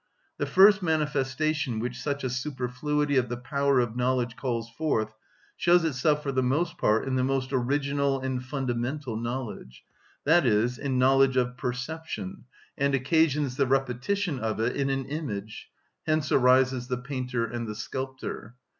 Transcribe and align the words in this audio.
The 0.39 0.47
first 0.47 0.81
manifestation 0.81 1.77
which 1.77 2.01
such 2.01 2.23
a 2.23 2.29
superfluity 2.31 3.17
of 3.17 3.29
the 3.29 3.37
power 3.37 3.79
of 3.79 3.95
knowledge 3.95 4.35
calls 4.35 4.67
forth 4.67 5.13
shows 5.57 5.83
itself 5.83 6.23
for 6.23 6.31
the 6.31 6.41
most 6.41 6.79
part 6.79 7.07
in 7.07 7.17
the 7.17 7.23
most 7.23 7.53
original 7.53 8.19
and 8.19 8.43
fundamental 8.43 9.15
knowledge, 9.15 9.83
i.e., 10.25 10.69
in 10.81 10.97
knowledge 10.97 11.37
of 11.37 11.55
perception, 11.55 12.45
and 12.75 12.95
occasions 12.95 13.57
the 13.57 13.67
repetition 13.67 14.39
of 14.39 14.59
it 14.59 14.75
in 14.75 14.89
an 14.89 15.05
image; 15.05 15.69
hence 16.07 16.31
arises 16.31 16.87
the 16.87 16.97
painter 16.97 17.45
and 17.45 17.67
the 17.67 17.75
sculptor. 17.75 18.55